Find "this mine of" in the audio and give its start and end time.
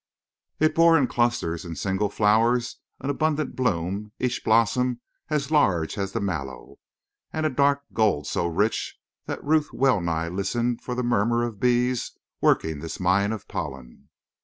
12.79-13.47